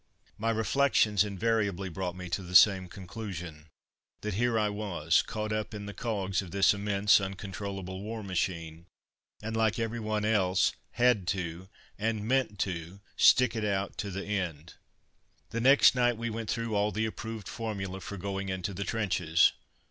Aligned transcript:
My 0.35 0.49
reflections 0.49 1.23
invariably 1.23 1.87
brought 1.87 2.15
me 2.15 2.27
to 2.29 2.41
the 2.41 2.55
same 2.55 2.87
conclusion, 2.87 3.67
that 4.21 4.33
here 4.33 4.57
I 4.57 4.67
was, 4.67 5.21
caught 5.21 5.53
up 5.53 5.75
in 5.75 5.85
the 5.85 5.93
cogs 5.93 6.41
of 6.41 6.49
this 6.49 6.73
immense, 6.73 7.21
uncontrollable 7.21 8.01
war 8.01 8.23
machine, 8.23 8.87
and 9.43 9.55
like 9.55 9.77
every 9.77 9.99
one 9.99 10.25
else, 10.25 10.73
had 10.93 11.27
to, 11.27 11.69
and 11.99 12.27
meant 12.27 12.57
to 12.61 12.99
stick 13.15 13.55
it 13.55 13.63
out 13.63 13.95
to 13.99 14.09
the 14.09 14.25
end. 14.25 14.73
The 15.51 15.61
next 15.61 15.93
night 15.93 16.17
we 16.17 16.31
went 16.31 16.49
through 16.49 16.73
all 16.73 16.91
the 16.91 17.05
approved 17.05 17.47
formula 17.47 18.01
for 18.01 18.17
going 18.17 18.49
into 18.49 18.73
the 18.73 18.83
trenches. 18.83 19.53